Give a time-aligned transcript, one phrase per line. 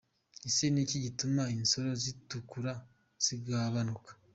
[0.47, 2.71] Ese ni iki gituma insoro zitukura
[3.25, 4.11] zigabanuka?.